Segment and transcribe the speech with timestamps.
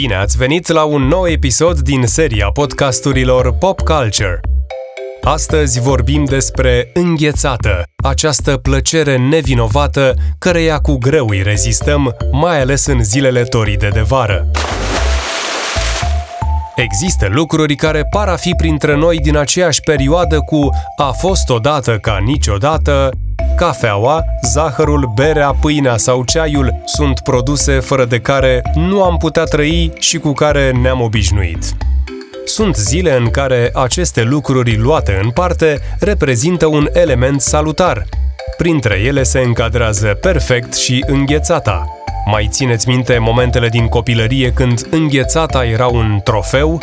[0.00, 4.40] Bine ați venit la un nou episod din seria podcasturilor Pop Culture.
[5.22, 13.04] Astăzi vorbim despre înghețată, această plăcere nevinovată căreia cu greu îi rezistăm, mai ales în
[13.04, 14.50] zilele toride de vară.
[16.74, 21.98] Există lucruri care par a fi printre noi din aceeași perioadă cu a fost odată
[21.98, 23.10] ca niciodată,
[23.56, 29.92] Cafeaua, zahărul, berea, pâinea sau ceaiul sunt produse fără de care nu am putea trăi
[29.98, 31.76] și cu care ne-am obișnuit.
[32.44, 38.04] Sunt zile în care aceste lucruri luate în parte reprezintă un element salutar.
[38.56, 41.86] Printre ele se încadrează perfect și înghețata.
[42.30, 46.82] Mai țineți minte momentele din copilărie când înghețata era un trofeu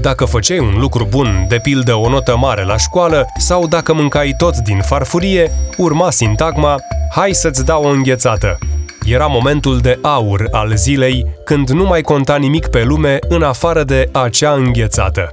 [0.00, 4.34] dacă făceai un lucru bun, de pildă o notă mare la școală, sau dacă mâncai
[4.38, 6.76] tot din farfurie, urma sintagma
[7.10, 8.58] Hai să-ți dau o înghețată.
[9.04, 13.84] Era momentul de aur al zilei, când nu mai conta nimic pe lume în afară
[13.84, 15.28] de acea înghețată.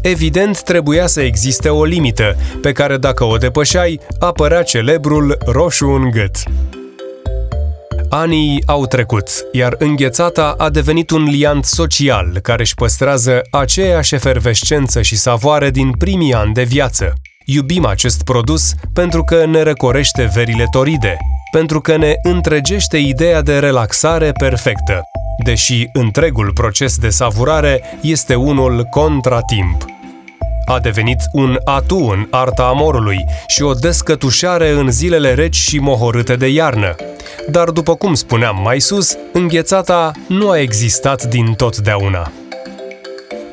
[0.00, 6.10] Evident, trebuia să existe o limită, pe care dacă o depășeai, apărea celebrul roșu în
[6.10, 6.36] gât.
[8.14, 15.02] Anii au trecut, iar înghețata a devenit un liant social care își păstrează aceeași efervescență
[15.02, 17.12] și savoare din primii ani de viață.
[17.46, 21.16] Iubim acest produs pentru că ne răcorește verile toride,
[21.52, 25.02] pentru că ne întregește ideea de relaxare perfectă,
[25.44, 29.91] deși întregul proces de savurare este unul contratimp.
[30.66, 36.36] A devenit un atu în arta amorului și o descătușare în zilele reci și mohorâte
[36.36, 36.94] de iarnă,
[37.48, 42.32] dar după cum spuneam mai sus, înghețata nu a existat din totdeauna.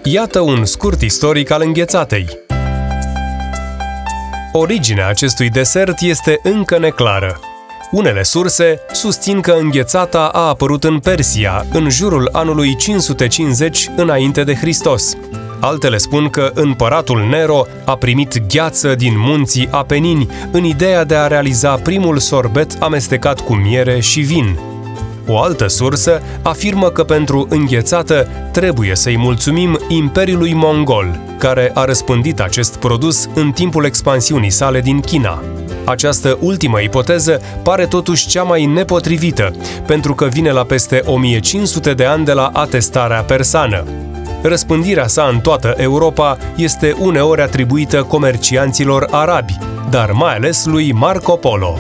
[0.04, 2.26] Iată un scurt istoric al înghețatei.
[4.52, 7.40] Originea acestui desert este încă neclară.
[7.92, 14.56] Unele surse susțin că înghețata a apărut în Persia în jurul anului 550 înainte de
[14.56, 15.16] Hristos,
[15.60, 21.28] Altele spun că împăratul Nero a primit gheață din munții Apenini în ideea de a
[21.28, 24.60] realiza primul sorbet amestecat cu miere și vin.
[25.28, 32.40] O altă sursă afirmă că pentru înghețată trebuie să-i mulțumim Imperiului Mongol, care a răspândit
[32.40, 35.44] acest produs în timpul expansiunii sale din China.
[35.86, 39.56] Această ultimă ipoteză pare totuși cea mai nepotrivită,
[39.86, 43.84] pentru că vine la peste 1500 de ani de la atestarea persană.
[44.42, 49.58] Răspândirea sa în toată Europa este uneori atribuită comercianților arabi,
[49.90, 51.78] dar mai ales lui Marco Polo.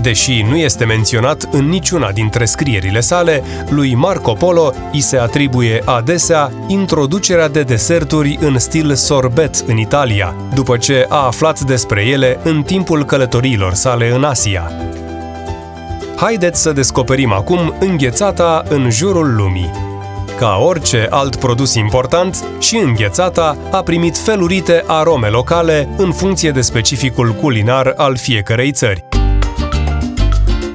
[0.00, 5.82] Deși nu este menționat în niciuna dintre scrierile sale, lui Marco Polo îi se atribuie
[5.84, 12.38] adesea introducerea de deserturi în stil sorbet în Italia, după ce a aflat despre ele
[12.42, 14.72] în timpul călătoriilor sale în Asia.
[16.16, 19.91] Haideți să descoperim acum înghețata în jurul lumii.
[20.42, 26.60] Ca orice alt produs important, și înghețata a primit felurite arome locale în funcție de
[26.60, 29.04] specificul culinar al fiecărei țări.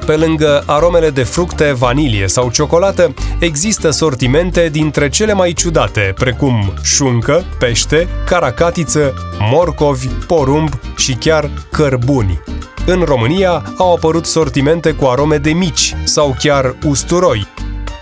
[0.05, 6.73] Pe lângă aromele de fructe, vanilie sau ciocolată, există sortimente dintre cele mai ciudate, precum
[6.83, 9.13] șuncă, pește, caracatiță,
[9.51, 12.39] morcovi, porumb și chiar cărbuni.
[12.85, 17.47] În România au apărut sortimente cu arome de mici sau chiar usturoi,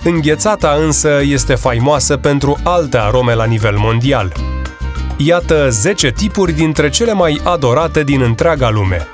[0.08, 4.32] Înghețata însă este faimoasă pentru alte arome la nivel mondial.
[5.18, 9.08] Iată 10 tipuri dintre cele mai adorate din întreaga lume.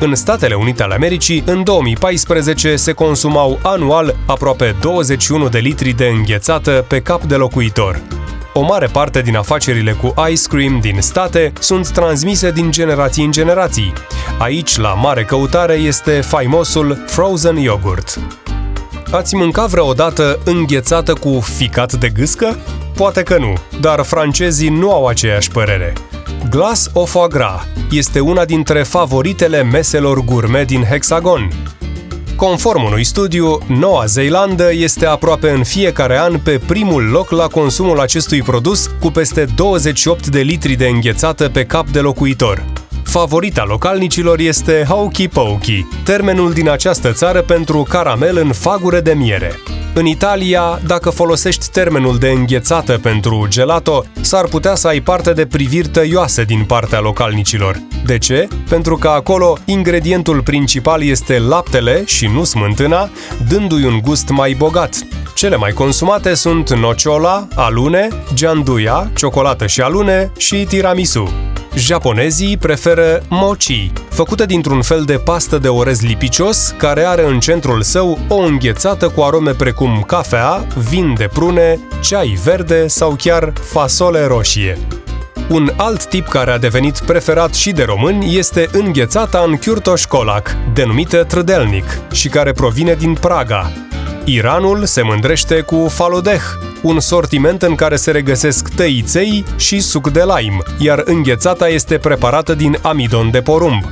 [0.00, 6.06] În Statele Unite ale Americii, în 2014 se consumau anual aproape 21 de litri de
[6.06, 8.00] înghețată pe cap de locuitor.
[8.52, 13.30] O mare parte din afacerile cu ice cream din state sunt transmise din generații în
[13.30, 13.92] generații.
[14.38, 18.18] Aici, la mare căutare, este faimosul frozen yogurt.
[19.10, 22.58] Ați mâncat vreodată înghețată cu ficat de gâscă?
[22.94, 25.92] Poate că nu, dar francezii nu au aceeași părere.
[26.50, 31.50] Glas au foie gras este una dintre favoritele meselor gourmet din Hexagon.
[32.36, 38.00] Conform unui studiu, Noua Zeelandă este aproape în fiecare an pe primul loc la consumul
[38.00, 42.64] acestui produs, cu peste 28 de litri de înghețată pe cap de locuitor.
[43.16, 49.52] Favorita localnicilor este Hokey Pokey, termenul din această țară pentru caramel în fagure de miere.
[49.94, 55.46] În Italia, dacă folosești termenul de înghețată pentru gelato, s-ar putea să ai parte de
[55.46, 57.80] priviri tăioase din partea localnicilor.
[58.04, 58.48] De ce?
[58.68, 63.10] Pentru că acolo ingredientul principal este laptele și nu smântâna,
[63.48, 64.94] dându-i un gust mai bogat.
[65.34, 71.32] Cele mai consumate sunt nociola, alune, gianduia, ciocolată și alune și tiramisu.
[71.76, 77.82] Japonezii preferă mochi, făcută dintr-un fel de pastă de orez lipicios, care are în centrul
[77.82, 84.26] său o înghețată cu arome precum cafea, vin de prune, ceai verde sau chiar fasole
[84.26, 84.78] roșie.
[85.48, 90.56] Un alt tip care a devenit preferat și de români este înghețata în Kürtosch Kolac,
[90.74, 93.72] denumită trădelnic, și care provine din Praga.
[94.24, 96.42] Iranul se mândrește cu falodeh,
[96.82, 102.54] un sortiment în care se regăsesc tăiței și suc de lime, iar înghețata este preparată
[102.54, 103.82] din amidon de porumb.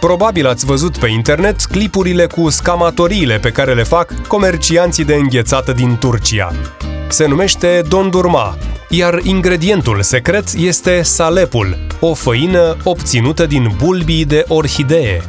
[0.00, 5.72] Probabil ați văzut pe internet clipurile cu scamatoriile pe care le fac comercianții de înghețată
[5.72, 6.52] din Turcia.
[7.08, 8.56] Se numește dondurma,
[8.88, 15.22] iar ingredientul secret este salepul, o făină obținută din bulbii de orhidee.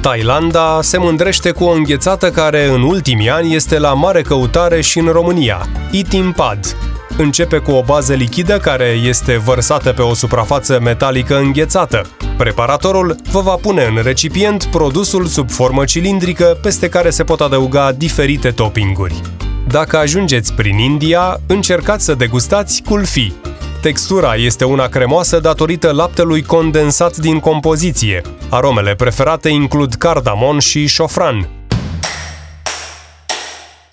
[0.00, 4.98] Thailanda se mândrește cu o înghețată care în ultimii ani este la mare căutare și
[4.98, 6.76] în România, Itimpad.
[7.16, 12.02] Începe cu o bază lichidă care este vărsată pe o suprafață metalică înghețată.
[12.36, 17.92] Preparatorul vă va pune în recipient produsul sub formă cilindrică peste care se pot adăuga
[17.92, 19.20] diferite toppinguri.
[19.68, 23.32] Dacă ajungeți prin India, încercați să degustați kulfi.
[23.80, 28.22] Textura este una cremoasă datorită laptelui condensat din compoziție.
[28.48, 31.48] Aromele preferate includ cardamon și șofran.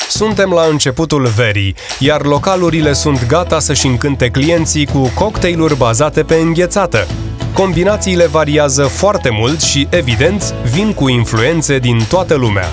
[0.09, 6.35] Suntem la începutul verii, iar localurile sunt gata să-și încânte clienții cu cocktailuri bazate pe
[6.35, 7.07] înghețată.
[7.53, 12.67] Combinațiile variază foarte mult și, evident, vin cu influențe din toată lumea.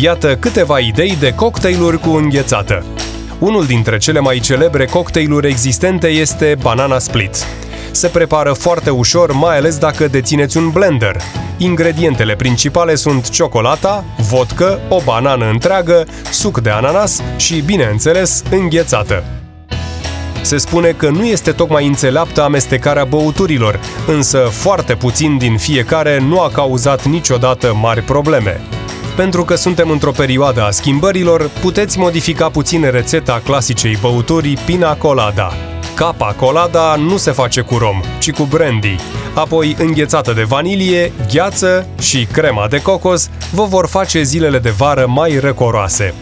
[0.00, 2.84] Iată câteva idei de cocktailuri cu înghețată.
[3.38, 7.46] Unul dintre cele mai celebre cocktailuri existente este Banana Split.
[7.90, 11.16] Se prepară foarte ușor, mai ales dacă dețineți un blender.
[11.56, 19.24] Ingredientele principale sunt ciocolata, vodcă, o banană întreagă, suc de ananas și, bineînțeles, înghețată.
[20.42, 26.40] Se spune că nu este tocmai înțeleaptă amestecarea băuturilor, însă foarte puțin din fiecare nu
[26.40, 28.60] a cauzat niciodată mari probleme.
[29.16, 35.52] Pentru că suntem într-o perioadă a schimbărilor, puteți modifica puțin rețeta clasicei băuturi Pina Colada.
[35.94, 38.96] Capa Colada nu se face cu rom, ci cu brandy.
[39.34, 45.06] Apoi înghețată de vanilie, gheață și crema de cocos vă vor face zilele de vară
[45.08, 46.14] mai răcoroase.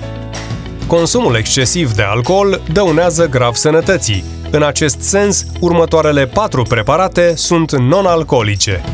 [0.86, 4.24] Consumul excesiv de alcool dăunează grav sănătății.
[4.50, 8.84] În acest sens, următoarele patru preparate sunt non-alcoolice.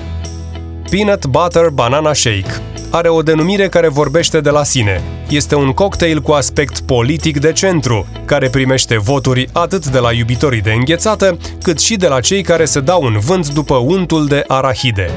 [0.91, 5.03] Peanut Butter Banana Shake are o denumire care vorbește de la sine.
[5.29, 10.61] Este un cocktail cu aspect politic de centru, care primește voturi atât de la iubitorii
[10.61, 14.45] de înghețată, cât și de la cei care se dau în vânt după untul de
[14.47, 15.11] arahide.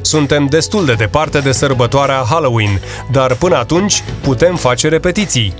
[0.00, 2.80] Suntem destul de departe de sărbătoarea Halloween,
[3.12, 5.54] dar până atunci putem face repetiții.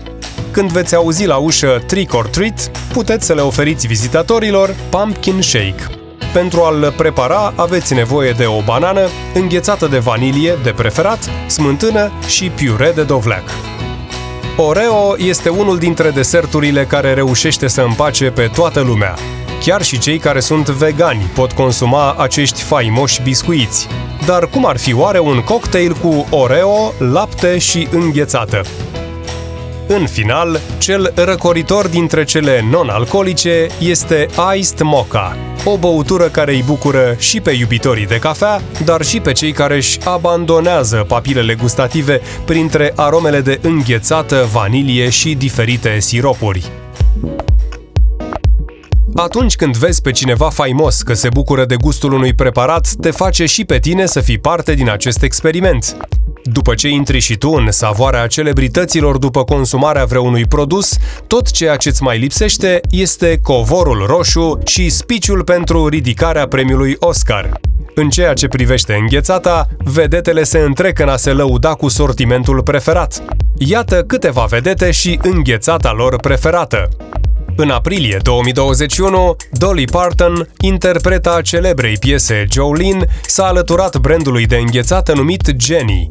[0.51, 5.98] Când veți auzi la ușă trick or treat, puteți să le oferiți vizitatorilor pumpkin shake.
[6.39, 12.51] Pentru a-l prepara aveți nevoie de o banană, înghețată de vanilie, de preferat, smântână și
[12.51, 13.43] piure de dovleac.
[14.57, 19.15] Oreo este unul dintre deserturile care reușește să împace pe toată lumea.
[19.61, 23.89] Chiar și cei care sunt vegani pot consuma acești faimoși biscuiți.
[24.27, 28.63] Dar cum ar fi oare un cocktail cu Oreo, lapte și înghețată?
[29.91, 37.15] În final, cel răcoritor dintre cele non-alcoolice este Iced Mocha, o băutură care îi bucură
[37.19, 42.93] și pe iubitorii de cafea, dar și pe cei care își abandonează papilele gustative printre
[42.97, 46.71] aromele de înghețată, vanilie și diferite siropuri.
[49.15, 53.47] Atunci când vezi pe cineva faimos că se bucură de gustul unui preparat, te face
[53.47, 55.97] și pe tine să fii parte din acest experiment.
[56.53, 61.89] După ce intri și tu în savoarea celebrităților după consumarea vreunui produs, tot ceea ce
[61.89, 67.61] îți mai lipsește este covorul roșu și spiciul pentru ridicarea premiului Oscar.
[67.95, 73.23] În ceea ce privește înghețata, vedetele se întrec în a se lăuda cu sortimentul preferat.
[73.59, 76.89] Iată câteva vedete și înghețata lor preferată.
[77.57, 85.55] În aprilie 2021, Dolly Parton, interpreta celebrei piese Jolene, s-a alăturat brandului de înghețată numit
[85.59, 86.09] Jenny.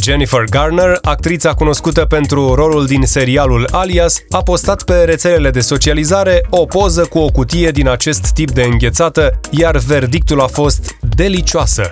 [0.00, 6.46] Jennifer Garner, actrița cunoscută pentru rolul din serialul Alias, a postat pe rețelele de socializare
[6.50, 11.90] o poză cu o cutie din acest tip de înghețată, iar verdictul a fost delicioasă.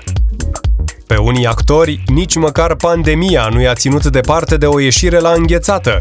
[1.06, 5.98] Pe unii actori, nici măcar pandemia nu i-a ținut departe de o ieșire la înghețată.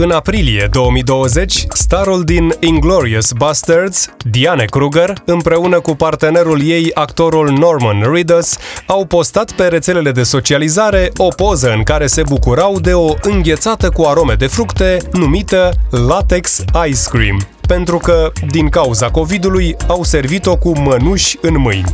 [0.00, 8.12] În aprilie 2020, starul din Inglorious Bastards, Diane Kruger, împreună cu partenerul ei, actorul Norman
[8.12, 13.14] Reedus, au postat pe rețelele de socializare o poză în care se bucurau de o
[13.22, 17.46] înghețată cu arome de fructe numită Latex Ice Cream.
[17.66, 21.92] pentru că, din cauza COVID-ului, au servit-o cu mănuși în mâini.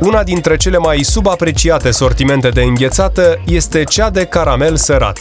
[0.00, 5.18] Una dintre cele mai subapreciate sortimente de înghețată este cea de caramel sărat.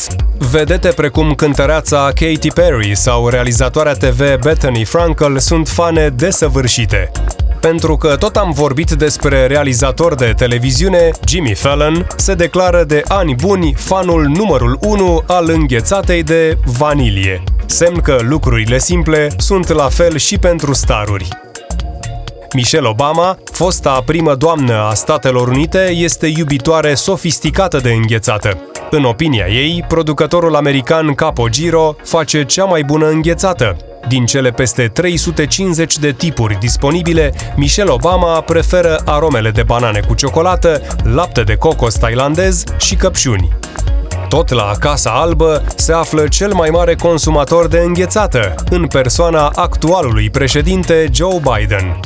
[0.52, 7.12] Vedete precum cântăreața Katy Perry sau realizatoarea TV Bethany Frankel sunt fane desăvârșite.
[7.60, 13.36] Pentru că tot am vorbit despre realizator de televiziune, Jimmy Fallon se declară de ani
[13.36, 17.44] buni fanul numărul 1 al înghețatei de vanilie.
[17.66, 21.47] Semn că lucrurile simple sunt la fel și pentru staruri.
[22.54, 28.58] Michelle Obama, fosta primă doamnă a Statelor Unite, este iubitoare sofisticată de înghețată.
[28.90, 33.78] În opinia ei, producătorul american Capo Giro face cea mai bună înghețată.
[34.08, 40.82] Din cele peste 350 de tipuri disponibile, Michelle Obama preferă aromele de banane cu ciocolată,
[41.04, 43.50] lapte de cocos tailandez și căpșuni.
[44.30, 50.30] Tot la Casa Albă se află cel mai mare consumator de înghețată, în persoana actualului
[50.30, 52.00] președinte Joe Biden.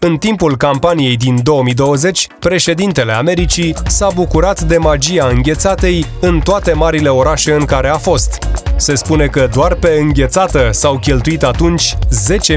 [0.00, 7.08] În timpul campaniei din 2020, președintele Americii s-a bucurat de magia înghețatei în toate marile
[7.08, 8.38] orașe în care a fost.
[8.76, 11.94] Se spune că doar pe înghețată s-au cheltuit atunci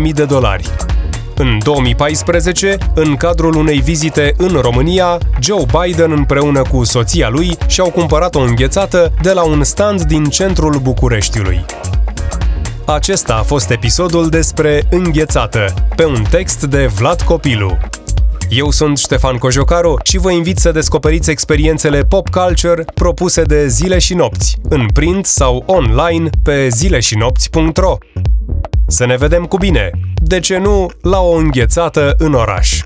[0.05, 0.69] 10.000 de dolari.
[1.35, 7.89] În 2014, în cadrul unei vizite în România, Joe Biden împreună cu soția lui și-au
[7.89, 11.65] cumpărat o înghețată de la un stand din centrul Bucureștiului.
[12.93, 17.77] Acesta a fost episodul despre înghețată, pe un text de Vlad Copilu.
[18.49, 23.99] Eu sunt Ștefan Cojocaru și vă invit să descoperiți experiențele pop culture propuse de Zile
[23.99, 27.97] și Nopți, în print sau online pe zileșinopți.ro.
[28.87, 29.89] Să ne vedem cu bine!
[30.15, 32.81] De ce nu la o înghețată în oraș?